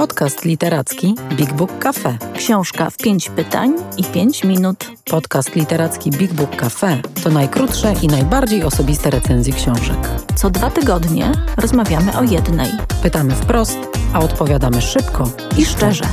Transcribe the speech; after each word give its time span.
Podcast 0.00 0.44
literacki 0.44 1.14
Big 1.36 1.52
Book 1.52 1.78
Cafe. 1.78 2.18
Książka 2.36 2.90
w 2.90 2.96
pięć 2.96 3.30
pytań 3.30 3.74
i 3.96 4.04
pięć 4.04 4.44
minut. 4.44 4.90
Podcast 5.10 5.56
literacki 5.56 6.10
Big 6.10 6.32
Book 6.32 6.56
Cafe 6.56 7.02
to 7.24 7.30
najkrótsze 7.30 7.94
i 8.02 8.06
najbardziej 8.06 8.62
osobiste 8.62 9.10
recenzje 9.10 9.52
książek. 9.52 10.08
Co 10.34 10.50
dwa 10.50 10.70
tygodnie 10.70 11.32
rozmawiamy 11.56 12.18
o 12.18 12.22
jednej. 12.22 12.70
Pytamy 13.02 13.34
wprost, 13.34 13.78
a 14.12 14.20
odpowiadamy 14.20 14.82
szybko 14.82 15.30
I 15.58 15.64
szczerze. 15.64 16.04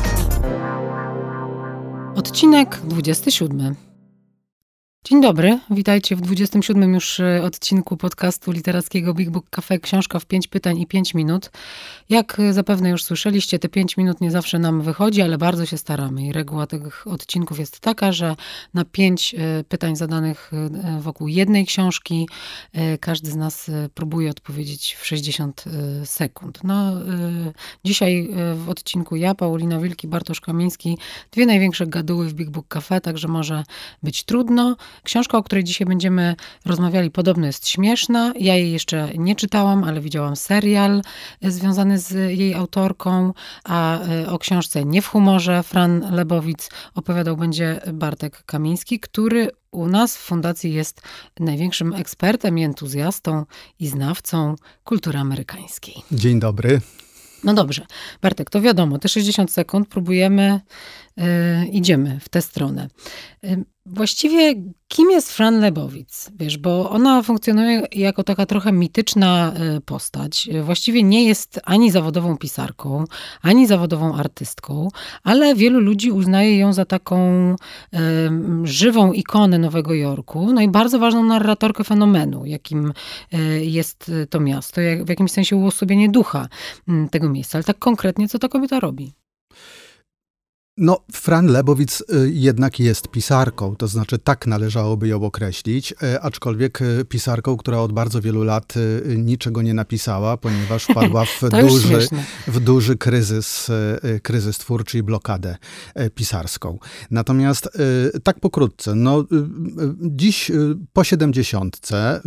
Odcinek 2.15 2.79
27. 2.83 3.86
Dzień 5.05 5.21
dobry, 5.21 5.59
witajcie 5.69 6.15
w 6.15 6.21
27 6.21 6.93
już 6.93 7.19
e, 7.19 7.43
odcinku 7.43 7.97
podcastu 7.97 8.51
literackiego 8.51 9.13
Big 9.13 9.29
Book 9.29 9.49
Cafe 9.49 9.79
Książka 9.79 10.19
w 10.19 10.25
5 10.25 10.47
pytań 10.47 10.79
i 10.79 10.87
5 10.87 11.13
minut. 11.13 11.51
Jak 12.09 12.39
e, 12.39 12.53
zapewne 12.53 12.89
już 12.89 13.03
słyszeliście, 13.03 13.59
te 13.59 13.69
5 13.69 13.97
minut 13.97 14.21
nie 14.21 14.31
zawsze 14.31 14.59
nam 14.59 14.81
wychodzi, 14.81 15.21
ale 15.21 15.37
bardzo 15.37 15.65
się 15.65 15.77
staramy 15.77 16.25
i 16.25 16.31
reguła 16.31 16.67
tych 16.67 17.07
odcinków 17.07 17.59
jest 17.59 17.79
taka, 17.79 18.11
że 18.11 18.35
na 18.73 18.85
5 18.85 19.35
e, 19.37 19.63
pytań 19.63 19.95
zadanych 19.95 20.51
wokół 20.99 21.27
jednej 21.27 21.65
książki 21.65 22.29
każdy 22.99 23.31
z 23.31 23.35
nas 23.35 23.71
próbuje 23.93 24.29
odpowiedzieć 24.29 24.97
w 24.99 25.05
60 25.05 25.63
sekund. 26.05 26.59
No, 26.63 26.91
dzisiaj 27.85 28.29
w 28.55 28.69
odcinku 28.69 29.15
ja, 29.15 29.35
Paulina 29.35 29.79
Wilki, 29.79 30.07
Bartosz 30.07 30.41
Kamiński, 30.41 30.97
dwie 31.31 31.45
największe 31.45 31.87
gaduły 31.87 32.29
w 32.29 32.33
Big 32.33 32.49
Book 32.49 32.67
Cafe, 32.67 33.01
także 33.01 33.27
może 33.27 33.63
być 34.03 34.23
trudno. 34.23 34.75
Książka, 35.03 35.37
o 35.37 35.43
której 35.43 35.63
dzisiaj 35.63 35.87
będziemy 35.87 36.35
rozmawiali, 36.65 37.11
podobno 37.11 37.47
jest 37.47 37.67
śmieszna. 37.67 38.33
Ja 38.39 38.55
jej 38.55 38.71
jeszcze 38.71 39.09
nie 39.17 39.35
czytałam, 39.35 39.83
ale 39.83 40.01
widziałam 40.01 40.35
serial 40.35 41.01
e, 41.41 41.51
związany 41.51 41.99
z 41.99 42.39
jej 42.39 42.53
autorką, 42.53 43.33
a 43.63 43.99
e, 43.99 44.29
o 44.29 44.39
książce 44.39 44.85
Nie 44.85 45.01
w 45.01 45.07
humorze 45.07 45.63
Fran 45.63 46.15
Lebowic 46.15 46.69
opowiadał 46.95 47.37
będzie 47.37 47.81
Bartek 47.93 48.43
Kamiński, 48.45 48.99
który 48.99 49.49
u 49.71 49.87
nas 49.87 50.17
w 50.17 50.19
fundacji 50.19 50.73
jest 50.73 51.01
największym 51.39 51.93
ekspertem 51.93 52.59
i 52.59 52.63
entuzjastą 52.63 53.45
i 53.79 53.87
znawcą 53.87 54.55
kultury 54.83 55.19
amerykańskiej. 55.19 55.95
Dzień 56.11 56.39
dobry. 56.39 56.81
No 57.43 57.53
dobrze, 57.53 57.85
Bartek, 58.21 58.49
to 58.49 58.61
wiadomo, 58.61 58.99
te 58.99 59.09
60 59.09 59.51
sekund 59.51 59.87
próbujemy, 59.87 60.61
yy, 61.17 61.25
idziemy 61.71 62.19
w 62.19 62.29
tę 62.29 62.41
stronę. 62.41 62.87
Yy, 63.43 63.65
Właściwie 63.93 64.55
kim 64.87 65.11
jest 65.11 65.31
Fran 65.31 65.59
Lebowitz? 65.59 66.31
Wiesz, 66.39 66.57
bo 66.57 66.89
ona 66.89 67.23
funkcjonuje 67.23 67.83
jako 67.91 68.23
taka 68.23 68.45
trochę 68.45 68.71
mityczna 68.71 69.53
e, 69.53 69.81
postać. 69.81 70.49
Właściwie 70.63 71.03
nie 71.03 71.25
jest 71.25 71.59
ani 71.63 71.91
zawodową 71.91 72.37
pisarką, 72.37 73.03
ani 73.41 73.67
zawodową 73.67 74.15
artystką, 74.15 74.87
ale 75.23 75.55
wielu 75.55 75.79
ludzi 75.79 76.11
uznaje 76.11 76.57
ją 76.57 76.73
za 76.73 76.85
taką 76.85 77.19
e, 77.21 77.55
żywą 78.63 79.11
ikonę 79.11 79.57
Nowego 79.57 79.93
Jorku, 79.93 80.53
no 80.53 80.61
i 80.61 80.67
bardzo 80.67 80.99
ważną 80.99 81.23
narratorkę 81.23 81.83
fenomenu, 81.83 82.45
jakim 82.45 82.93
e, 83.31 83.37
jest 83.65 84.11
to 84.29 84.39
miasto, 84.39 84.81
jak, 84.81 85.05
w 85.05 85.09
jakimś 85.09 85.31
sensie 85.31 85.55
uosobienie 85.55 86.09
ducha 86.09 86.47
tego 87.11 87.29
miejsca. 87.29 87.57
Ale 87.57 87.63
tak 87.63 87.79
konkretnie, 87.79 88.27
co 88.27 88.39
ta 88.39 88.47
kobieta 88.47 88.79
robi? 88.79 89.13
No, 90.79 90.97
Fran 91.11 91.47
Lebowitz 91.47 92.01
y, 92.01 92.31
jednak 92.33 92.79
jest 92.79 93.07
pisarką, 93.07 93.75
to 93.75 93.87
znaczy 93.87 94.17
tak 94.17 94.47
należałoby 94.47 95.07
ją 95.07 95.23
określić, 95.23 95.91
y, 95.91 96.21
aczkolwiek 96.21 96.81
y, 96.81 97.05
pisarką, 97.05 97.57
która 97.57 97.79
od 97.79 97.93
bardzo 97.93 98.21
wielu 98.21 98.43
lat 98.43 98.73
niczego 99.17 99.61
nie 99.61 99.73
napisała, 99.73 100.37
ponieważ 100.37 100.83
wpadła 100.91 101.25
w, 101.25 101.41
duży, 101.61 102.07
w 102.47 102.59
duży 102.59 102.97
kryzys, 102.97 103.71
kryzys 104.23 104.57
twórczy 104.57 104.97
i 104.97 105.03
blokadę 105.03 105.57
pisarską. 106.15 106.79
Natomiast 107.11 107.69
tak 108.23 108.39
pokrótce, 108.39 108.95
no, 108.95 109.23
dziś 110.01 110.51
po 110.93 111.03
siedemdziesiątce 111.03 112.21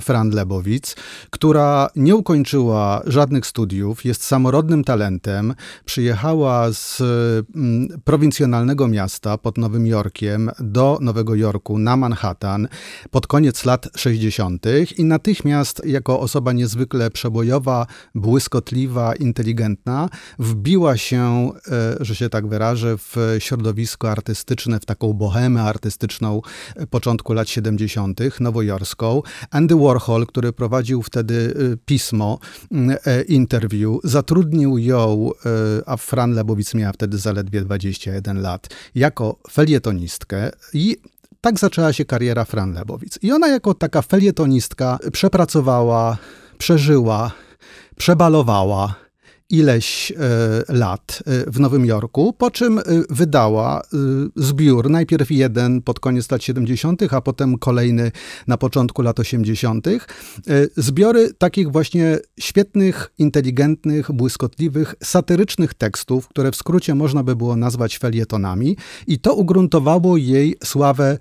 Fran 0.00 0.30
Lebowitz, 0.30 0.96
która 1.30 1.88
nie 1.96 2.16
ukończyła 2.16 3.02
żadnych 3.06 3.46
studiów, 3.46 4.04
jest 4.04 4.24
samorodnym 4.24 4.84
talentem, 4.84 5.54
przyjechała 5.84 6.72
z 6.72 7.02
prowincjonalnego 8.04 8.88
miasta 8.88 9.38
pod 9.38 9.58
Nowym 9.58 9.86
Jorkiem 9.86 10.50
do 10.60 10.98
Nowego 11.00 11.34
Jorku 11.34 11.78
na 11.78 11.96
Manhattan 11.96 12.68
pod 13.10 13.26
koniec 13.26 13.64
lat 13.64 13.88
60. 13.96 14.66
i 14.96 15.04
natychmiast 15.04 15.82
jako 15.84 16.20
osoba 16.20 16.52
niezwykle 16.52 17.10
przebojowa, 17.10 17.86
błyskotliwa, 18.14 19.14
inteligentna, 19.14 20.08
wbiła 20.38 20.96
się, 20.96 21.50
e, 21.68 22.04
że 22.04 22.14
się 22.14 22.28
tak 22.28 22.46
wyrażę, 22.46 22.96
w 22.98 23.16
środowisko 23.38 24.10
artystyczne, 24.10 24.80
w 24.80 24.84
taką 24.84 25.12
bohemę 25.12 25.62
artystyczną 25.62 26.40
początku 26.90 27.32
lat 27.32 27.48
70., 27.48 28.40
nowojorską. 28.40 29.22
Andy 29.50 29.74
Warhol, 29.74 30.26
który 30.26 30.52
prowadził 30.52 31.02
wtedy 31.02 31.54
e, 31.72 31.76
pismo, 31.84 32.38
e, 33.06 33.22
interview, 33.22 34.00
zatrudnił 34.04 34.78
ją, 34.78 35.30
a 35.86 35.96
Fran 35.96 36.32
Lebowitz 36.32 36.74
miała 36.74 36.92
wtedy 36.92 37.18
zaledwie 37.18 37.62
21 37.66 38.42
lat, 38.42 38.68
jako 38.94 39.36
felietonistkę 39.50 40.50
i 40.72 40.96
tak 41.40 41.58
zaczęła 41.58 41.92
się 41.92 42.04
kariera 42.04 42.44
Fran 42.44 42.72
Lebowitz. 42.72 43.18
I 43.22 43.32
ona 43.32 43.48
jako 43.48 43.74
taka 43.74 44.02
felietonistka 44.02 44.98
przepracowała, 45.12 46.16
przeżyła, 46.58 47.32
przebalowała, 47.96 48.94
ileś 49.50 50.12
e, 50.12 50.16
lat 50.72 51.22
e, 51.26 51.50
w 51.50 51.60
Nowym 51.60 51.86
Jorku, 51.86 52.32
po 52.32 52.50
czym 52.50 52.78
e, 52.78 52.82
wydała 53.10 53.82
zbiór, 54.36 54.90
najpierw 54.90 55.30
jeden 55.30 55.82
pod 55.82 56.00
koniec 56.00 56.30
lat 56.30 56.42
70., 56.42 57.12
a 57.12 57.20
potem 57.20 57.58
kolejny 57.58 58.12
na 58.46 58.56
początku 58.56 59.02
lat 59.02 59.20
80. 59.20 59.86
Zbiory 60.76 61.34
takich 61.34 61.72
właśnie 61.72 62.18
świetnych, 62.40 63.12
inteligentnych, 63.18 64.12
błyskotliwych, 64.12 64.94
satyrycznych 65.02 65.74
tekstów, 65.74 66.28
które 66.28 66.50
w 66.50 66.56
skrócie 66.56 66.94
można 66.94 67.22
by 67.22 67.36
było 67.36 67.56
nazwać 67.56 67.98
felietonami, 67.98 68.76
i 69.06 69.18
to 69.18 69.34
ugruntowało 69.34 70.16
jej 70.16 70.56
sławę 70.64 71.18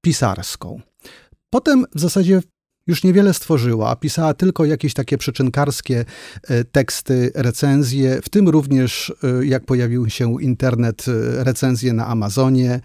pisarską. 0.00 0.80
Potem 1.50 1.84
w 1.94 2.00
zasadzie 2.00 2.40
już 2.88 3.04
niewiele 3.04 3.34
stworzyła, 3.34 3.96
pisała 3.96 4.34
tylko 4.34 4.64
jakieś 4.64 4.94
takie 4.94 5.18
przyczynkarskie 5.18 6.04
e, 6.42 6.64
teksty, 6.64 7.30
recenzje, 7.34 8.20
w 8.22 8.28
tym 8.28 8.48
również, 8.48 9.12
e, 9.22 9.46
jak 9.46 9.64
pojawił 9.64 10.10
się 10.10 10.42
internet, 10.42 11.04
e, 11.08 11.44
recenzje 11.44 11.92
na 11.92 12.06
Amazonie. 12.06 12.80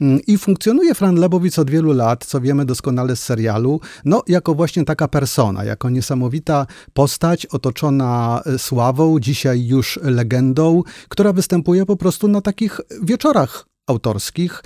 Mm, 0.00 0.20
I 0.26 0.38
funkcjonuje 0.38 0.94
Fran 0.94 1.14
Lebowitz 1.14 1.58
od 1.58 1.70
wielu 1.70 1.92
lat, 1.92 2.24
co 2.24 2.40
wiemy 2.40 2.64
doskonale 2.64 3.16
z 3.16 3.22
serialu, 3.22 3.80
no 4.04 4.22
jako 4.26 4.54
właśnie 4.54 4.84
taka 4.84 5.08
persona, 5.08 5.64
jako 5.64 5.90
niesamowita 5.90 6.66
postać 6.92 7.46
otoczona 7.46 8.42
sławą, 8.58 9.20
dzisiaj 9.20 9.66
już 9.66 9.98
legendą, 10.02 10.82
która 11.08 11.32
występuje 11.32 11.86
po 11.86 11.96
prostu 11.96 12.28
na 12.28 12.40
takich 12.40 12.80
wieczorach 13.02 13.66
autorskich, 13.86 14.62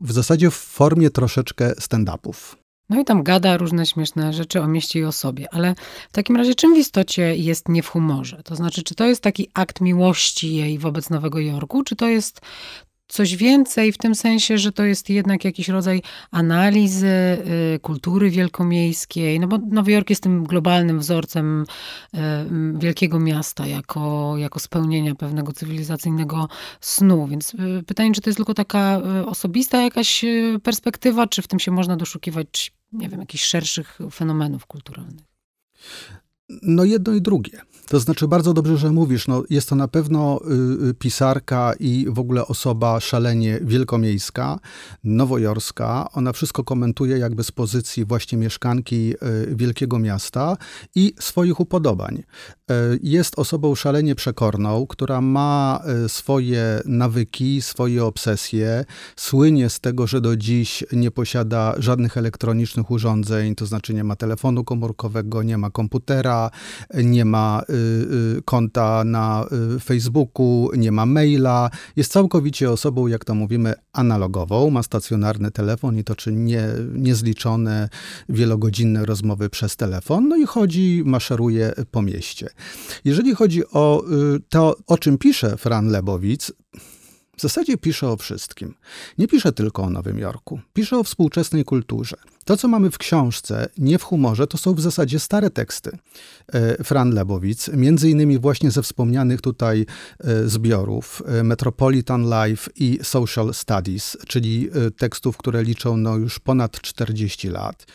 w 0.00 0.12
zasadzie 0.12 0.50
w 0.50 0.54
formie 0.54 1.10
troszeczkę 1.10 1.72
stand-upów. 1.80 2.61
No 2.92 3.00
i 3.00 3.04
tam 3.04 3.22
gada 3.22 3.56
różne 3.56 3.86
śmieszne 3.86 4.32
rzeczy 4.32 4.60
o 4.60 4.68
mieście 4.68 5.00
i 5.00 5.04
o 5.04 5.12
sobie. 5.12 5.54
Ale 5.54 5.74
w 6.08 6.12
takim 6.12 6.36
razie 6.36 6.54
czym 6.54 6.74
w 6.74 6.78
istocie 6.78 7.36
jest 7.36 7.68
nie 7.68 7.82
w 7.82 7.88
humorze? 7.88 8.42
To 8.44 8.56
znaczy, 8.56 8.82
czy 8.82 8.94
to 8.94 9.04
jest 9.04 9.22
taki 9.22 9.48
akt 9.54 9.80
miłości 9.80 10.54
jej 10.54 10.78
wobec 10.78 11.10
Nowego 11.10 11.40
Jorku, 11.40 11.82
czy 11.82 11.96
to 11.96 12.08
jest 12.08 12.40
coś 13.12 13.36
więcej 13.36 13.92
w 13.92 13.98
tym 13.98 14.14
sensie, 14.14 14.58
że 14.58 14.72
to 14.72 14.84
jest 14.84 15.10
jednak 15.10 15.44
jakiś 15.44 15.68
rodzaj 15.68 16.02
analizy 16.30 17.06
y, 17.74 17.78
kultury 17.82 18.30
wielkomiejskiej, 18.30 19.40
no 19.40 19.46
bo 19.46 19.58
Nowy 19.58 19.92
Jork 19.92 20.10
jest 20.10 20.22
tym 20.22 20.44
globalnym 20.44 20.98
wzorcem 20.98 21.64
y, 22.14 22.18
wielkiego 22.78 23.20
miasta 23.20 23.66
jako, 23.66 24.34
jako 24.36 24.58
spełnienia 24.58 25.14
pewnego 25.14 25.52
cywilizacyjnego 25.52 26.48
snu. 26.80 27.26
Więc 27.26 27.54
y, 27.54 27.82
pytanie, 27.86 28.12
czy 28.12 28.20
to 28.20 28.30
jest 28.30 28.36
tylko 28.36 28.54
taka 28.54 29.00
osobista 29.26 29.82
jakaś 29.82 30.24
perspektywa, 30.62 31.26
czy 31.26 31.42
w 31.42 31.48
tym 31.48 31.60
się 31.60 31.70
można 31.70 31.96
doszukiwać, 31.96 32.72
nie 32.92 33.08
wiem, 33.08 33.20
jakichś 33.20 33.44
szerszych 33.44 33.98
fenomenów 34.12 34.66
kulturalnych? 34.66 35.24
No 36.62 36.84
jedno 36.84 37.12
i 37.12 37.22
drugie. 37.22 37.60
To 37.88 38.00
znaczy, 38.00 38.28
bardzo 38.28 38.52
dobrze, 38.52 38.76
że 38.76 38.92
mówisz. 38.92 39.28
No, 39.28 39.42
jest 39.50 39.68
to 39.68 39.74
na 39.74 39.88
pewno 39.88 40.40
y, 40.84 40.88
y, 40.88 40.94
pisarka 40.94 41.72
i 41.80 42.06
w 42.08 42.18
ogóle 42.18 42.46
osoba 42.46 43.00
szalenie 43.00 43.60
wielkomiejska, 43.62 44.58
nowojorska. 45.04 46.08
Ona 46.12 46.32
wszystko 46.32 46.64
komentuje 46.64 47.18
jakby 47.18 47.44
z 47.44 47.52
pozycji 47.52 48.04
właśnie 48.04 48.38
mieszkanki 48.38 49.14
y, 49.14 49.56
wielkiego 49.56 49.98
miasta 49.98 50.56
i 50.94 51.14
swoich 51.20 51.60
upodobań. 51.60 52.22
Jest 53.02 53.38
osobą 53.38 53.74
szalenie 53.74 54.14
przekorną, 54.14 54.86
która 54.86 55.20
ma 55.20 55.82
swoje 56.08 56.80
nawyki, 56.84 57.62
swoje 57.62 58.04
obsesje, 58.04 58.84
słynie 59.16 59.70
z 59.70 59.80
tego, 59.80 60.06
że 60.06 60.20
do 60.20 60.36
dziś 60.36 60.84
nie 60.92 61.10
posiada 61.10 61.74
żadnych 61.78 62.16
elektronicznych 62.16 62.90
urządzeń, 62.90 63.54
to 63.54 63.66
znaczy 63.66 63.94
nie 63.94 64.04
ma 64.04 64.16
telefonu 64.16 64.64
komórkowego, 64.64 65.42
nie 65.42 65.58
ma 65.58 65.70
komputera, 65.70 66.50
nie 66.94 67.24
ma 67.24 67.62
konta 68.44 69.04
na 69.04 69.46
Facebooku, 69.84 70.70
nie 70.76 70.92
ma 70.92 71.06
maila. 71.06 71.70
Jest 71.96 72.12
całkowicie 72.12 72.70
osobą, 72.70 73.06
jak 73.06 73.24
to 73.24 73.34
mówimy, 73.34 73.74
analogową, 73.92 74.70
ma 74.70 74.82
stacjonarny 74.82 75.50
telefon 75.50 75.98
i 75.98 76.04
toczy 76.04 76.32
nie, 76.32 76.68
niezliczone 76.94 77.88
wielogodzinne 78.28 79.06
rozmowy 79.06 79.50
przez 79.50 79.76
telefon, 79.76 80.28
no 80.28 80.36
i 80.36 80.46
chodzi, 80.46 81.02
maszeruje 81.06 81.72
po 81.90 82.02
mieście. 82.02 82.48
Jeżeli 83.04 83.34
chodzi 83.34 83.62
o 83.72 84.04
y, 84.36 84.40
to, 84.48 84.76
o 84.86 84.98
czym 84.98 85.18
pisze 85.18 85.56
Fran 85.56 85.88
Lebowic, 85.88 86.52
w 87.36 87.40
zasadzie 87.40 87.76
pisze 87.78 88.08
o 88.08 88.16
wszystkim. 88.16 88.74
Nie 89.18 89.28
pisze 89.28 89.52
tylko 89.52 89.82
o 89.82 89.90
Nowym 89.90 90.18
Jorku, 90.18 90.60
pisze 90.72 90.98
o 90.98 91.04
współczesnej 91.04 91.64
kulturze. 91.64 92.16
To, 92.44 92.56
co 92.56 92.68
mamy 92.68 92.90
w 92.90 92.98
książce, 92.98 93.68
nie 93.78 93.98
w 93.98 94.02
humorze, 94.02 94.46
to 94.46 94.58
są 94.58 94.74
w 94.74 94.80
zasadzie 94.80 95.20
stare 95.20 95.50
teksty 95.50 95.98
e, 96.52 96.84
Fran 96.84 97.10
Lebowic, 97.10 97.68
między 97.68 98.10
innymi 98.10 98.38
właśnie 98.38 98.70
ze 98.70 98.82
wspomnianych 98.82 99.40
tutaj 99.40 99.86
e, 100.20 100.48
zbiorów 100.48 101.22
e, 101.26 101.42
Metropolitan 101.42 102.24
Life 102.24 102.70
i 102.76 102.98
Social 103.02 103.54
Studies, 103.54 104.16
czyli 104.26 104.70
tekstów, 104.96 105.36
które 105.36 105.62
liczą 105.62 105.96
no 105.96 106.16
już 106.16 106.38
ponad 106.38 106.80
40 106.80 107.48
lat, 107.48 107.86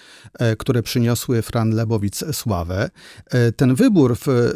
które 0.57 0.83
przyniosły 0.83 1.41
Fran 1.41 1.69
Lebowic 1.69 2.23
sławę. 2.31 2.89
Ten 3.55 3.75
wybór 3.75 4.17
w 4.21 4.51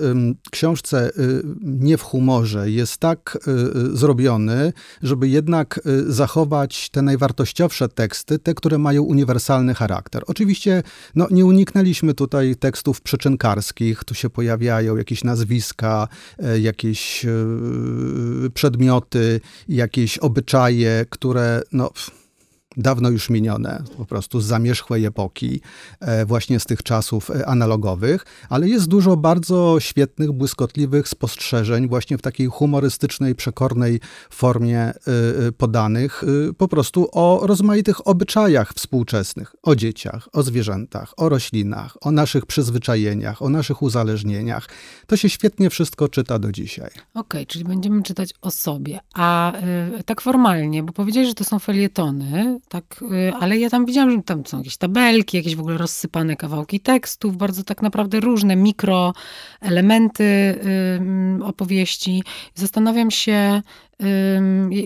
książce 0.51 1.11
nie 1.61 1.97
w 1.97 2.01
humorze 2.01 2.71
jest 2.71 2.97
tak 2.97 3.37
zrobiony, 3.93 4.70
żeby 5.01 5.29
jednak 5.29 5.79
zachować 6.07 6.89
te 6.89 7.01
najwartościowsze 7.01 7.89
teksty, 7.89 8.39
te, 8.39 8.53
które 8.53 8.77
mają 8.77 9.03
uniwersalny 9.03 9.73
charakter. 9.73 10.23
Oczywiście 10.27 10.83
no, 11.15 11.27
nie 11.31 11.45
uniknęliśmy 11.45 12.13
tutaj 12.13 12.55
tekstów 12.55 13.01
przyczynkarskich, 13.01 14.03
tu 14.03 14.13
się 14.13 14.29
pojawiają 14.29 14.97
jakieś 14.97 15.23
nazwiska, 15.23 16.07
e, 16.39 16.59
jakieś 16.59 17.25
e, 17.25 17.29
przedmioty, 18.53 19.41
jakieś 19.69 20.17
obyczaje, 20.17 21.05
które 21.09 21.61
no, 21.71 21.91
dawno 22.77 23.09
już 23.09 23.29
minione, 23.29 23.83
po 23.97 24.05
prostu 24.05 24.41
z 24.41 24.45
zamierzchłej 24.45 25.05
epoki, 25.05 25.61
e, 25.99 26.25
właśnie 26.25 26.59
z 26.59 26.65
tych 26.65 26.83
czasów 26.83 27.31
e, 27.31 27.45
analogowych, 27.45 28.25
ale 28.49 28.69
jest 28.69 28.87
dużo 28.87 29.17
bardzo 29.17 29.79
świetnych, 29.79 30.31
błyskotliwych 30.31 31.07
spostrzeżeń 31.07 31.87
właśnie 31.87 32.17
w 32.17 32.21
takiej 32.21 32.47
humorystycznej, 32.47 33.35
przekornej 33.35 33.99
formie 34.29 34.79
e, 34.79 34.93
podanych, 35.57 36.23
po 36.57 36.67
prostu 36.67 37.07
o 37.11 37.47
rozmaitych 37.47 38.07
obyczajach 38.07 38.73
współczesnych, 38.73 39.55
o 39.63 39.75
dzieciach, 39.75 40.29
o 40.33 40.43
zwierzętach, 40.43 41.13
o 41.17 41.29
roślinach, 41.29 41.97
o 42.01 42.11
naszych 42.11 42.45
przyzwyczajeniach, 42.45 43.41
o 43.41 43.49
naszych 43.49 43.81
uzależnieniach. 43.81 44.69
To 45.07 45.17
się 45.17 45.29
świetnie 45.29 45.69
wszystko 45.69 46.09
czyta 46.09 46.39
do 46.39 46.51
dzisiaj. 46.51 46.89
Okej, 46.89 47.01
okay, 47.13 47.45
czyli 47.45 47.65
będziemy 47.65 48.03
czytać 48.03 48.33
o 48.41 48.51
sobie. 48.51 48.99
A 49.13 49.53
y, 49.99 50.03
tak 50.03 50.21
formalnie, 50.21 50.83
bo 50.83 50.93
powiedziałeś, 50.93 51.29
że 51.29 51.35
to 51.35 51.43
są 51.43 51.59
felietony, 51.59 52.60
tak, 52.69 53.03
y, 53.11 53.33
ale 53.39 53.57
ja 53.59 53.69
tam 53.69 53.85
widziałam, 53.85 54.11
że 54.11 54.23
tam 54.23 54.45
są 54.45 54.57
jakieś 54.57 54.77
tabelki, 54.77 55.37
jakieś 55.37 55.55
w 55.55 55.59
ogóle 55.59 55.77
rozsypane 55.77 56.35
kawałki 56.35 56.79
tekstów, 56.79 57.37
bardzo 57.37 57.63
tak 57.63 57.81
naprawdę 57.81 58.19
różne 58.19 58.55
mikroelementy 58.55 60.23
y, 60.23 61.43
opowieści. 61.43 62.23
Zastanawiam 62.55 63.11
się, 63.11 63.61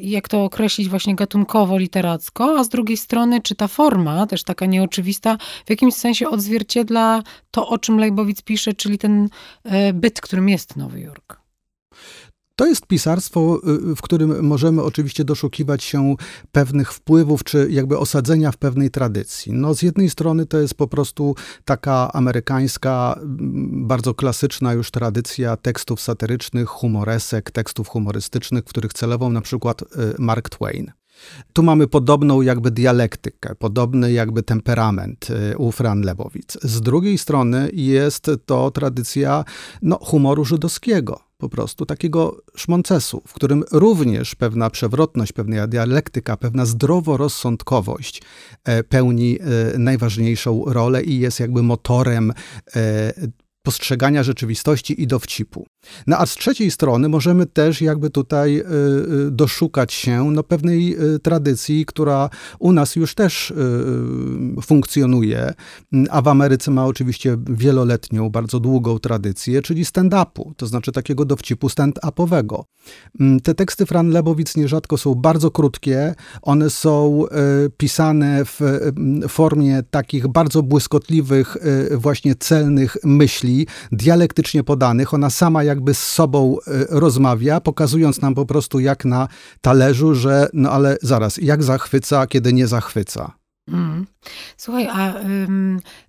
jak 0.02 0.28
to 0.28 0.44
określić 0.44 0.90
właśnie 0.90 1.16
gatunkowo, 1.16 1.78
literacko, 1.78 2.60
a 2.60 2.64
z 2.64 2.70
drugiej 2.70 2.98
strony, 2.98 3.42
czy 3.42 3.56
ta 3.56 3.68
forma, 3.68 4.28
też 4.28 4.44
taka 4.44 4.66
nieoczywista, 4.66 5.38
w 5.66 5.70
jakimś 5.70 5.94
sensie 5.94 6.30
odzwierciedla 6.30 7.24
to, 7.52 7.68
o 7.68 7.78
czym 7.78 8.00
Lejbowic 8.00 8.42
pisze, 8.42 8.74
czyli 8.74 8.98
ten 8.98 9.30
e, 9.64 9.94
byt, 9.94 10.22
którym 10.22 10.50
jest 10.50 10.76
Nowy 10.76 11.00
Jork. 11.00 11.45
To 12.56 12.66
jest 12.66 12.88
pisarstwo, 12.88 13.60
y, 13.92 13.96
w 13.96 14.02
którym 14.02 14.46
możemy 14.46 14.84
oczywiście 14.84 15.24
doszukiwać 15.24 15.84
się 15.84 16.16
pewnych 16.52 16.94
wpływów, 16.94 17.44
czy 17.44 17.68
jakby 17.70 17.98
osadzenia 17.98 18.52
w 18.52 18.58
pewnej 18.58 18.92
tradycji. 18.92 19.54
No, 19.54 19.74
z 19.74 19.82
jednej 19.82 20.10
strony 20.10 20.46
to 20.46 20.60
jest 20.60 20.76
po 20.76 20.88
prostu 20.88 21.36
taka 21.66 22.14
amerykańska, 22.14 23.20
bardzo 23.72 24.14
klasyczna 24.14 24.74
już 24.74 24.92
tradycja 24.92 25.58
tekstów 25.58 26.02
satyrycznych, 26.02 26.70
humoresek, 26.70 27.52
tekstów 27.52 27.88
humorystycznych, 27.88 28.64
w 28.64 28.68
których 28.68 28.94
celował 28.94 29.30
na 29.30 29.42
przykład 29.42 29.82
y, 29.82 29.86
Mark 30.20 30.50
Twain. 30.50 30.92
Tu 31.54 31.64
mamy 31.64 31.88
podobną 31.88 32.42
jakby 32.42 32.72
dialektykę, 32.72 33.56
podobny 33.56 34.12
jakby 34.12 34.44
temperament 34.44 35.28
y, 35.54 35.58
u 35.58 35.72
Fran 35.72 36.02
Lebowic. 36.02 36.58
Z 36.62 36.82
drugiej 36.82 37.18
strony 37.18 37.70
jest 37.74 38.32
to 38.46 38.72
tradycja 38.72 39.46
no, 39.82 40.00
humoru 40.02 40.46
żydowskiego 40.46 41.25
po 41.38 41.50
prostu 41.50 41.86
takiego 41.86 42.42
szmoncesu, 42.56 43.22
w 43.28 43.34
którym 43.34 43.64
również 43.72 44.36
pewna 44.36 44.70
przewrotność, 44.70 45.34
pewna 45.34 45.68
dialektyka, 45.68 46.38
pewna 46.38 46.66
zdroworozsądkowość 46.66 48.22
e, 48.64 48.84
pełni 48.84 49.40
e, 49.40 49.78
najważniejszą 49.78 50.64
rolę 50.68 51.04
i 51.04 51.20
jest 51.20 51.40
jakby 51.40 51.64
motorem 51.64 52.34
e, 52.76 53.14
postrzegania 53.66 54.24
rzeczywistości 54.24 55.02
i 55.02 55.08
dowcipu. 55.08 55.66
No 56.08 56.18
a 56.18 56.26
z 56.26 56.36
trzeciej 56.36 56.72
strony 56.72 57.10
możemy 57.10 57.46
też 57.46 57.82
jakby 57.82 58.10
tutaj 58.10 58.58
y, 58.58 58.64
y, 59.28 59.32
doszukać 59.32 59.94
się 59.94 60.32
no, 60.32 60.44
pewnej 60.44 60.98
y, 61.16 61.20
tradycji, 61.20 61.86
która 61.86 62.30
u 62.60 62.72
nas 62.72 62.96
już 62.96 63.16
też 63.16 63.54
funkcjonuje, 64.62 65.54
a 66.10 66.22
w 66.22 66.28
Ameryce 66.28 66.72
ma 66.72 66.86
oczywiście 66.86 67.38
wieloletnią, 67.50 68.30
bardzo 68.30 68.60
długą 68.60 69.00
tradycję, 69.00 69.62
czyli 69.62 69.86
stand-upu, 69.86 70.52
to 70.58 70.68
znaczy 70.68 70.92
takiego 70.92 71.26
dowcipu 71.26 71.68
stand-upowego. 71.68 72.64
Mm, 73.20 73.40
te 73.40 73.56
teksty 73.56 73.86
Fran 73.86 74.10
Lebowic 74.10 74.56
nierzadko 74.56 74.98
są 74.98 75.16
bardzo 75.16 75.52
krótkie, 75.52 76.16
one 76.42 76.70
są 76.70 77.24
pisane 77.78 78.46
w 78.46 78.60
formie 79.28 79.84
takich 79.90 80.28
bardzo 80.28 80.64
błyskotliwych, 80.64 81.58
właśnie 81.92 82.36
celnych 82.36 82.98
myśli, 83.04 83.55
dialektycznie 83.92 84.64
podanych. 84.64 85.14
Ona 85.14 85.30
sama 85.30 85.64
jak 85.64 85.76
jakby 85.76 85.94
z 85.94 86.04
sobą 86.04 86.58
e, 86.68 86.86
rozmawia, 86.90 87.62
pokazując 87.62 88.22
nam 88.22 88.36
po 88.36 88.46
prostu 88.46 88.80
jak 88.80 89.06
na 89.06 89.28
talerzu, 89.62 90.16
że 90.16 90.48
no 90.54 90.72
ale 90.72 90.98
zaraz, 91.02 91.38
jak 91.38 91.64
zachwyca, 91.64 92.28
kiedy 92.28 92.54
nie 92.54 92.68
zachwyca. 92.68 93.45
Mm. 93.68 94.06
Słuchaj, 94.58 94.88
a 94.88 95.14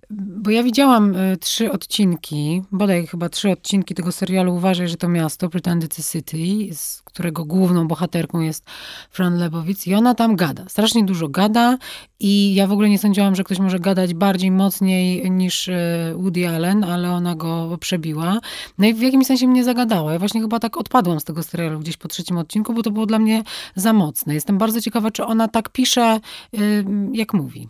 bo 0.09 0.49
ja 0.49 0.63
widziałam 0.63 1.15
y, 1.15 1.37
trzy 1.37 1.71
odcinki, 1.71 2.61
bodaj 2.71 3.07
chyba 3.07 3.29
trzy 3.29 3.51
odcinki 3.51 3.95
tego 3.95 4.11
serialu 4.11 4.55
Uważaj, 4.55 4.87
że 4.87 4.97
to 4.97 5.09
miasto, 5.09 5.49
Pretend 5.49 5.85
It's 5.85 6.11
City, 6.11 6.75
z 6.75 7.01
którego 7.01 7.45
główną 7.45 7.87
bohaterką 7.87 8.39
jest 8.39 8.65
Fran 9.11 9.37
Lebowitz 9.37 9.87
i 9.87 9.95
ona 9.95 10.15
tam 10.15 10.35
gada. 10.35 10.65
Strasznie 10.67 11.05
dużo 11.05 11.27
gada 11.27 11.77
i 12.19 12.55
ja 12.55 12.67
w 12.67 12.71
ogóle 12.71 12.89
nie 12.89 12.99
sądziłam, 12.99 13.35
że 13.35 13.43
ktoś 13.43 13.59
może 13.59 13.79
gadać 13.79 14.13
bardziej 14.13 14.51
mocniej 14.51 15.31
niż 15.31 15.67
y, 15.67 15.73
Woody 16.15 16.49
Allen, 16.49 16.83
ale 16.83 17.11
ona 17.11 17.35
go 17.35 17.77
przebiła. 17.79 18.39
No 18.77 18.87
i 18.87 18.93
w 18.93 19.01
jakimś 19.01 19.27
sensie 19.27 19.47
mnie 19.47 19.63
zagadała. 19.63 20.13
Ja 20.13 20.19
właśnie 20.19 20.41
chyba 20.41 20.59
tak 20.59 20.77
odpadłam 20.77 21.19
z 21.19 21.23
tego 21.23 21.43
serialu 21.43 21.79
gdzieś 21.79 21.97
po 21.97 22.07
trzecim 22.07 22.37
odcinku, 22.37 22.73
bo 22.73 22.83
to 22.83 22.91
było 22.91 23.05
dla 23.05 23.19
mnie 23.19 23.43
za 23.75 23.93
mocne. 23.93 24.33
Jestem 24.33 24.57
bardzo 24.57 24.81
ciekawa, 24.81 25.11
czy 25.11 25.25
ona 25.25 25.47
tak 25.47 25.69
pisze, 25.69 26.19
y, 26.53 26.85
jak 27.13 27.33
mówi. 27.33 27.46
mówi. 27.47 27.67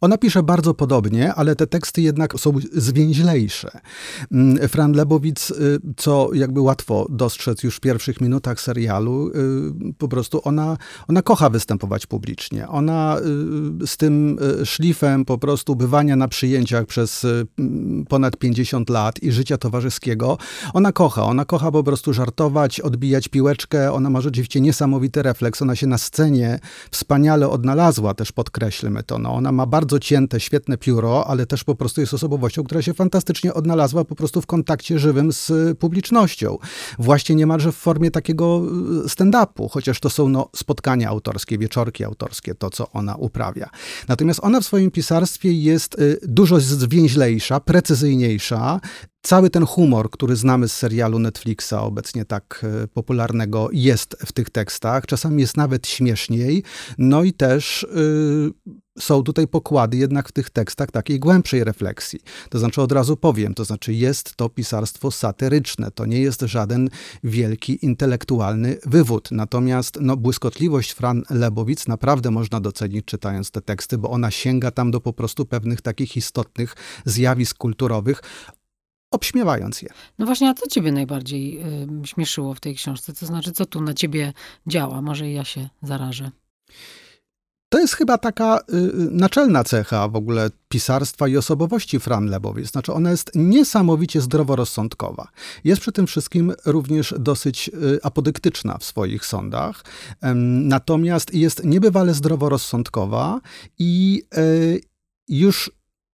Ona 0.00 0.18
pisze 0.18 0.42
bardzo 0.42 0.74
podobnie, 0.74 1.34
ale 1.34 1.56
te 1.56 1.66
teksty 1.66 2.02
jednak 2.02 2.40
są 2.40 2.52
zwięźlejsze. 2.72 3.70
Mm, 4.32 4.68
Fran 4.68 4.92
Lebowic, 4.92 5.50
y, 5.50 5.80
co 5.96 6.30
jakby 6.34 6.60
łatwo 6.60 7.06
dostrzec 7.10 7.62
już 7.62 7.76
w 7.76 7.80
pierwszych 7.80 8.20
minutach 8.20 8.60
serialu, 8.60 9.28
y, 9.28 9.32
po 9.98 10.08
prostu 10.08 10.40
ona, 10.44 10.76
ona 11.08 11.22
kocha 11.22 11.50
występować 11.50 12.06
publicznie. 12.06 12.68
Ona 12.68 13.16
y, 13.82 13.86
z 13.86 13.96
tym 13.96 14.38
szlifem 14.64 15.24
po 15.24 15.38
prostu 15.38 15.76
bywania 15.76 16.16
na 16.16 16.28
przyjęciach 16.28 16.86
przez 16.86 17.26
ponad 18.08 18.36
50 18.36 18.90
lat 18.90 19.22
i 19.22 19.32
życia 19.32 19.58
towarzyskiego, 19.58 20.38
ona 20.74 20.92
kocha. 20.92 21.24
Ona 21.24 21.44
kocha 21.44 21.72
po 21.72 21.84
prostu 21.84 22.12
żartować, 22.12 22.80
odbijać 22.80 23.28
piłeczkę. 23.28 23.92
Ona 23.92 24.10
ma 24.10 24.20
rzeczywiście 24.20 24.60
niesamowity 24.60 25.22
refleks. 25.22 25.62
Ona 25.62 25.76
się 25.76 25.86
na 25.86 25.98
scenie 25.98 26.58
wspaniale 26.90 27.48
odnalazła, 27.48 28.14
też 28.14 28.32
podkreślmy 28.32 29.02
to. 29.02 29.18
No, 29.18 29.34
ona 29.34 29.52
ma 29.52 29.66
bardzo 29.70 29.98
cięte, 29.98 30.40
świetne 30.40 30.78
pióro, 30.78 31.26
ale 31.26 31.46
też 31.46 31.64
po 31.64 31.74
prostu 31.74 32.00
jest 32.00 32.14
osobowością, 32.14 32.64
która 32.64 32.82
się 32.82 32.94
fantastycznie 32.94 33.54
odnalazła 33.54 34.04
po 34.04 34.14
prostu 34.14 34.40
w 34.40 34.46
kontakcie 34.46 34.98
żywym 34.98 35.32
z 35.32 35.78
publicznością. 35.78 36.58
Właśnie 36.98 37.34
niemalże 37.34 37.72
w 37.72 37.76
formie 37.76 38.10
takiego 38.10 38.62
e, 39.04 39.08
stand-upu, 39.08 39.70
chociaż 39.70 40.00
to 40.00 40.10
są 40.10 40.28
no, 40.28 40.48
spotkania 40.56 41.08
autorskie, 41.08 41.58
wieczorki 41.58 42.04
autorskie, 42.04 42.54
to 42.54 42.70
co 42.70 42.90
ona 42.90 43.16
uprawia. 43.16 43.70
Natomiast 44.08 44.40
ona 44.42 44.60
w 44.60 44.64
swoim 44.64 44.90
pisarstwie 44.90 45.52
jest 45.52 45.94
e, 45.94 45.98
dużo 46.22 46.60
zwięźlejsza, 46.60 47.60
precyzyjniejsza, 47.60 48.80
Cały 49.22 49.50
ten 49.50 49.66
humor, 49.66 50.10
który 50.10 50.36
znamy 50.36 50.68
z 50.68 50.72
serialu 50.72 51.18
Netflixa, 51.18 51.72
obecnie 51.72 52.24
tak 52.24 52.64
e, 52.84 52.88
popularnego, 52.88 53.68
jest 53.72 54.16
w 54.26 54.32
tych 54.32 54.50
tekstach. 54.50 55.06
Czasami 55.06 55.40
jest 55.42 55.56
nawet 55.56 55.86
śmieszniej. 55.86 56.62
No 56.98 57.22
i 57.22 57.32
też 57.32 57.82
y, 57.82 58.50
są 59.00 59.22
tutaj 59.22 59.48
pokłady 59.48 59.96
jednak 59.96 60.28
w 60.28 60.32
tych 60.32 60.50
tekstach 60.50 60.90
takiej 60.90 61.20
głębszej 61.20 61.64
refleksji. 61.64 62.20
To 62.50 62.58
znaczy, 62.58 62.82
od 62.82 62.92
razu 62.92 63.16
powiem, 63.16 63.54
to 63.54 63.64
znaczy 63.64 63.94
jest 63.94 64.36
to 64.36 64.48
pisarstwo 64.48 65.10
satyryczne. 65.10 65.90
To 65.90 66.06
nie 66.06 66.20
jest 66.20 66.40
żaden 66.40 66.88
wielki 67.24 67.84
intelektualny 67.84 68.76
wywód. 68.86 69.28
Natomiast 69.30 69.98
no, 70.00 70.16
błyskotliwość 70.16 70.92
Fran 70.92 71.22
Lebowic 71.30 71.88
naprawdę 71.88 72.30
można 72.30 72.60
docenić 72.60 73.04
czytając 73.04 73.50
te 73.50 73.60
teksty, 73.60 73.98
bo 73.98 74.10
ona 74.10 74.30
sięga 74.30 74.70
tam 74.70 74.90
do 74.90 75.00
po 75.00 75.12
prostu 75.12 75.46
pewnych 75.46 75.80
takich 75.80 76.16
istotnych 76.16 76.76
zjawisk 77.04 77.56
kulturowych, 77.58 78.22
obśmiewając 79.10 79.82
je. 79.82 79.88
No 80.18 80.26
właśnie, 80.26 80.48
a 80.48 80.54
co 80.54 80.66
ciebie 80.66 80.92
najbardziej 80.92 81.60
y, 82.04 82.06
śmieszyło 82.06 82.54
w 82.54 82.60
tej 82.60 82.74
książce? 82.74 83.12
To 83.12 83.26
znaczy, 83.26 83.52
co 83.52 83.66
tu 83.66 83.80
na 83.80 83.94
ciebie 83.94 84.32
działa? 84.66 85.02
Może 85.02 85.30
ja 85.30 85.44
się 85.44 85.68
zarażę. 85.82 86.30
To 87.72 87.78
jest 87.78 87.94
chyba 87.94 88.18
taka 88.18 88.58
y, 88.58 88.76
y, 88.76 88.92
naczelna 89.10 89.64
cecha 89.64 90.08
w 90.08 90.16
ogóle 90.16 90.50
pisarstwa 90.68 91.28
i 91.28 91.36
osobowości 91.36 92.00
Fran 92.00 92.26
Lebowic. 92.26 92.70
Znaczy 92.70 92.92
ona 92.92 93.10
jest 93.10 93.30
niesamowicie 93.34 94.20
zdroworozsądkowa. 94.20 95.28
Jest 95.64 95.80
przy 95.80 95.92
tym 95.92 96.06
wszystkim 96.06 96.52
również 96.66 97.14
dosyć 97.18 97.68
y, 97.68 97.98
apodyktyczna 98.02 98.78
w 98.78 98.84
swoich 98.84 99.26
sądach. 99.26 99.84
Natomiast 100.44 101.34
jest 101.34 101.64
niebywale 101.64 102.14
zdroworozsądkowa 102.14 103.40
i 103.78 104.22
y, 104.38 104.80
już 105.28 105.70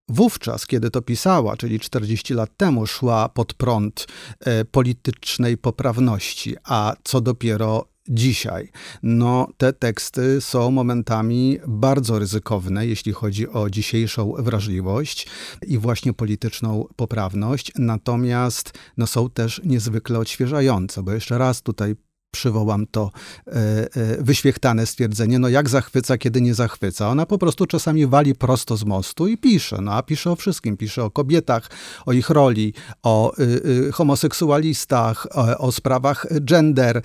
Wówczas, 0.10 0.65
kiedy 0.65 0.91
to 0.91 1.01
pisała, 1.01 1.57
czyli 1.57 1.79
40 1.79 2.33
lat 2.33 2.57
temu, 2.57 2.88
szła 2.88 3.29
pod 3.29 3.53
prąd 3.53 4.07
e, 4.39 4.65
politycznej 4.65 5.57
poprawności, 5.57 6.55
a 6.63 6.95
co 7.03 7.22
dopiero 7.22 7.93
dzisiaj. 8.10 8.72
No, 9.03 9.48
te 9.57 9.74
teksty 9.74 10.41
są 10.41 10.72
momentami 10.72 11.60
bardzo 11.67 12.19
ryzykowne, 12.19 12.88
jeśli 12.88 13.12
chodzi 13.12 13.50
o 13.50 13.69
dzisiejszą 13.69 14.33
wrażliwość 14.39 15.27
i 15.67 15.77
właśnie 15.77 16.13
polityczną 16.13 16.86
poprawność, 16.95 17.72
natomiast 17.75 18.74
no, 18.98 19.07
są 19.07 19.29
też 19.29 19.62
niezwykle 19.65 20.19
odświeżające, 20.19 21.03
bo 21.03 21.12
jeszcze 21.12 21.38
raz 21.38 21.62
tutaj 21.62 21.95
przywołam 22.34 22.88
to 22.88 23.12
e, 23.48 23.52
e, 23.52 23.88
wyświechtane 24.24 24.86
stwierdzenie, 24.86 25.40
no 25.40 25.50
jak 25.50 25.70
zachwyca, 25.70 26.18
kiedy 26.18 26.42
nie 26.42 26.54
zachwyca. 26.54 27.10
Ona 27.10 27.25
po 27.25 27.38
prostu 27.38 27.66
czasami 27.66 28.08
wali 28.08 28.36
prosto 28.36 28.78
z 28.78 28.86
mostu 28.86 29.28
i 29.28 29.38
pisze, 29.38 29.78
no 29.82 29.94
a 29.94 30.04
pisze 30.04 30.32
o 30.32 30.36
wszystkim. 30.36 30.78
Pisze 30.78 31.04
o 31.04 31.12
kobietach, 31.12 31.70
o 32.06 32.13
ich 32.13 32.30
roli, 32.30 32.74
o 33.04 33.34
y, 33.40 33.44
y, 33.88 33.92
homoseksualistach, 33.92 35.28
o, 35.32 35.58
o, 35.58 35.72
sprawach 35.72 36.28
gender, 36.42 36.98
y, 36.98 37.02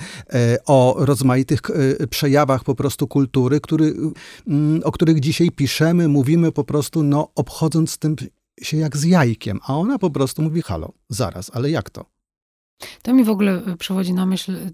o 0.67 0.97
rozmaitych 0.99 1.61
przejawach 2.11 2.65
po 2.65 2.75
prostu 2.75 3.07
kultury, 3.07 3.61
który, 3.61 3.95
mm, 4.47 4.81
o 4.85 4.93
których 4.93 5.21
dzisiaj 5.21 5.51
piszemy, 5.51 6.09
mówimy 6.09 6.53
po 6.53 6.65
prostu, 6.65 7.03
no 7.03 7.29
obchodząc 7.35 7.99
tym 7.99 8.17
się 8.63 8.77
jak 8.77 8.97
z 8.97 9.05
jajkiem, 9.05 9.61
a 9.67 9.77
ona 9.77 9.99
po 9.99 10.11
prostu 10.11 10.43
mówi, 10.43 10.63
halo, 10.63 10.93
zaraz, 11.09 11.51
ale 11.55 11.71
jak 11.71 11.91
to? 11.91 12.18
To 13.03 13.15
mi 13.15 13.25
w 13.25 13.31
ogóle 13.31 13.63
y, 13.69 13.77
przychodzi 13.77 14.15
na 14.15 14.27
myśl 14.27 14.53
y, 14.55 14.73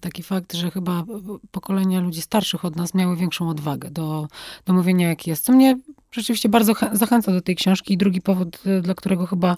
taki 0.00 0.22
fakt, 0.22 0.52
że 0.52 0.70
chyba 0.70 1.04
pokolenia 1.50 2.00
ludzi 2.00 2.22
starszych 2.22 2.64
od 2.64 2.76
nas 2.76 2.94
miały 2.94 3.16
większą 3.16 3.48
odwagę 3.48 3.90
do, 3.90 4.28
do 4.66 4.72
mówienia, 4.72 5.08
jak 5.08 5.26
jest. 5.26 5.44
Co 5.44 5.52
mnie 5.52 5.78
rzeczywiście 6.12 6.48
bardzo 6.48 6.72
zachęca 6.92 7.32
do 7.32 7.40
tej 7.40 7.56
książki. 7.56 7.94
I 7.94 7.96
drugi 7.96 8.20
powód, 8.20 8.58
dla 8.82 8.94
którego 8.94 9.26
chyba 9.26 9.56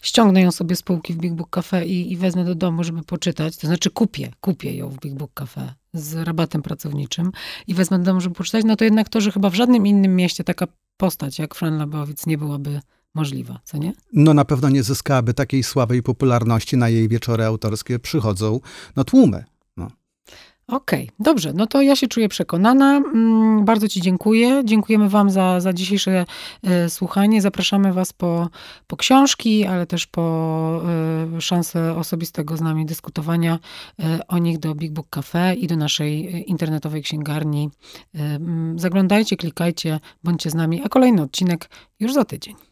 ściągnę 0.00 0.40
ją 0.42 0.50
sobie 0.50 0.76
z 0.76 0.82
półki 0.82 1.14
w 1.14 1.16
Big 1.16 1.32
Book 1.32 1.50
Cafe 1.50 1.86
i, 1.86 2.12
i 2.12 2.16
wezmę 2.16 2.44
do 2.44 2.54
domu, 2.54 2.84
żeby 2.84 3.02
poczytać. 3.02 3.56
To 3.56 3.66
znaczy 3.66 3.90
kupię, 3.90 4.30
kupię 4.40 4.76
ją 4.76 4.88
w 4.88 4.98
Big 4.98 5.14
Book 5.14 5.30
Cafe 5.34 5.74
z 5.94 6.14
rabatem 6.14 6.62
pracowniczym 6.62 7.32
i 7.66 7.74
wezmę 7.74 7.98
do 7.98 8.04
domu, 8.04 8.20
żeby 8.20 8.34
poczytać. 8.34 8.64
No 8.64 8.76
to 8.76 8.84
jednak 8.84 9.08
to, 9.08 9.20
że 9.20 9.32
chyba 9.32 9.50
w 9.50 9.54
żadnym 9.54 9.86
innym 9.86 10.16
mieście 10.16 10.44
taka 10.44 10.66
postać 10.96 11.38
jak 11.38 11.54
Fran 11.54 11.78
Labowic 11.78 12.26
nie 12.26 12.38
byłaby 12.38 12.80
możliwa, 13.14 13.60
co 13.64 13.78
nie? 13.78 13.92
No 14.12 14.34
na 14.34 14.44
pewno 14.44 14.68
nie 14.68 14.82
zyskałaby 14.82 15.34
takiej 15.34 15.62
sławej 15.62 15.98
i 15.98 16.02
popularności. 16.02 16.76
Na 16.76 16.88
jej 16.88 17.08
wieczory 17.08 17.44
autorskie 17.44 17.98
przychodzą 17.98 18.60
no, 18.96 19.04
tłumy. 19.04 19.44
No. 19.76 19.90
Okej, 20.66 21.04
okay, 21.04 21.16
dobrze. 21.18 21.52
No 21.52 21.66
to 21.66 21.82
ja 21.82 21.96
się 21.96 22.08
czuję 22.08 22.28
przekonana. 22.28 22.96
Mm, 22.96 23.64
bardzo 23.64 23.88
Ci 23.88 24.00
dziękuję. 24.00 24.62
Dziękujemy 24.64 25.08
Wam 25.08 25.30
za, 25.30 25.60
za 25.60 25.72
dzisiejsze 25.72 26.24
e, 26.62 26.90
słuchanie. 26.90 27.42
Zapraszamy 27.42 27.92
Was 27.92 28.12
po, 28.12 28.48
po 28.86 28.96
książki, 28.96 29.64
ale 29.66 29.86
też 29.86 30.06
po 30.06 30.82
e, 31.36 31.40
szansę 31.40 31.96
osobistego 31.96 32.56
z 32.56 32.60
nami 32.60 32.86
dyskutowania 32.86 33.58
e, 33.98 34.20
o 34.28 34.38
nich 34.38 34.58
do 34.58 34.74
Big 34.74 34.92
Book 34.92 35.06
Cafe 35.10 35.54
i 35.54 35.66
do 35.66 35.76
naszej 35.76 36.26
e, 36.26 36.40
internetowej 36.40 37.02
księgarni. 37.02 37.70
E, 38.14 38.38
zaglądajcie, 38.76 39.36
klikajcie, 39.36 40.00
bądźcie 40.24 40.50
z 40.50 40.54
nami, 40.54 40.82
a 40.84 40.88
kolejny 40.88 41.22
odcinek 41.22 41.70
już 42.00 42.14
za 42.14 42.24
tydzień. 42.24 42.71